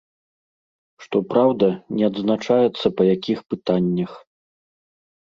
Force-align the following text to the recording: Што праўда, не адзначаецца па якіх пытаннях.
Што 1.03 1.17
праўда, 1.33 1.69
не 1.99 2.03
адзначаецца 2.11 2.87
па 3.03 3.07
якіх 3.15 3.39
пытаннях. 3.55 4.11